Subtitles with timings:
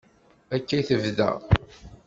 [0.55, 1.29] Akka i tebda.